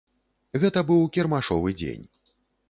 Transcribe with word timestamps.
Гэта 0.63 0.83
быў 0.91 1.03
кірмашовы 1.19 1.77
дзень. 1.83 2.03